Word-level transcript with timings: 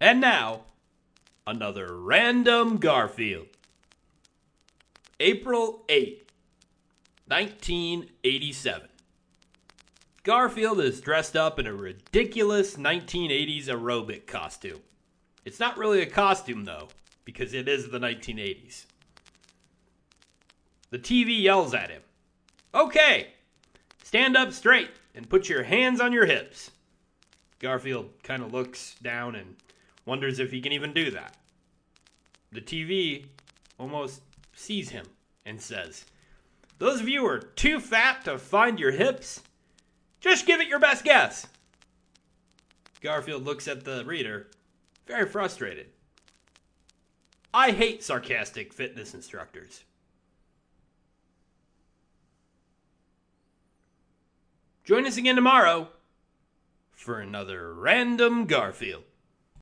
And 0.00 0.20
now, 0.20 0.62
another 1.46 1.96
random 1.96 2.76
Garfield. 2.78 3.46
April 5.18 5.84
8, 5.88 6.30
1987. 7.26 8.88
Garfield 10.22 10.80
is 10.80 11.00
dressed 11.00 11.36
up 11.36 11.58
in 11.58 11.66
a 11.66 11.72
ridiculous 11.72 12.76
1980s 12.76 13.66
aerobic 13.66 14.26
costume. 14.26 14.80
It's 15.44 15.60
not 15.60 15.78
really 15.78 16.02
a 16.02 16.06
costume, 16.06 16.64
though, 16.64 16.88
because 17.24 17.54
it 17.54 17.68
is 17.68 17.88
the 17.88 17.98
1980s. 17.98 18.86
The 20.90 20.98
TV 20.98 21.42
yells 21.42 21.72
at 21.72 21.90
him 21.90 22.02
Okay, 22.74 23.28
stand 24.04 24.36
up 24.36 24.52
straight 24.52 24.90
and 25.14 25.30
put 25.30 25.48
your 25.48 25.62
hands 25.62 25.98
on 25.98 26.12
your 26.12 26.26
hips. 26.26 26.70
Garfield 27.58 28.10
kind 28.22 28.42
of 28.42 28.52
looks 28.52 28.96
down 29.02 29.34
and 29.34 29.56
wonders 30.06 30.38
if 30.38 30.50
he 30.50 30.60
can 30.60 30.72
even 30.72 30.94
do 30.94 31.10
that. 31.10 31.36
The 32.52 32.60
TV 32.60 33.26
almost 33.78 34.22
sees 34.54 34.88
him 34.88 35.06
and 35.44 35.60
says, 35.60 36.06
Those 36.78 37.00
of 37.00 37.08
you 37.08 37.20
who 37.20 37.26
are 37.26 37.38
too 37.38 37.80
fat 37.80 38.24
to 38.24 38.38
find 38.38 38.80
your 38.80 38.92
hips, 38.92 39.42
just 40.20 40.46
give 40.46 40.60
it 40.60 40.68
your 40.68 40.78
best 40.78 41.04
guess. 41.04 41.46
Garfield 43.02 43.44
looks 43.44 43.68
at 43.68 43.84
the 43.84 44.04
reader, 44.04 44.48
very 45.06 45.26
frustrated. 45.26 45.88
I 47.52 47.72
hate 47.72 48.02
sarcastic 48.02 48.72
fitness 48.72 49.14
instructors. 49.14 49.84
Join 54.84 55.06
us 55.06 55.16
again 55.16 55.36
tomorrow 55.36 55.88
for 56.92 57.18
another 57.18 57.74
Random 57.74 58.46
Garfield. 58.46 59.02